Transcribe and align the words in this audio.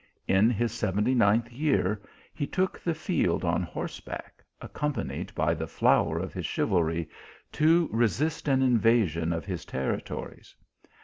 In 0.27 0.49
his 0.49 0.71
seventy 0.71 1.13
ninth 1.13 1.51
year 1.51 2.01
he 2.33 2.47
took 2.47 2.79
the 2.79 2.95
field 2.95 3.45
on 3.45 3.61
horseback, 3.61 4.43
accom 4.59 4.95
panied 4.95 5.31
by 5.35 5.53
the 5.53 5.67
flower 5.67 6.17
of 6.17 6.33
his 6.33 6.47
chivalry, 6.47 7.07
to 7.51 7.87
resist 7.91 8.47
an 8.47 8.63
in 8.63 8.79
vasion 8.79 9.31
of 9.31 9.45
his 9.45 9.63
territories. 9.63 10.55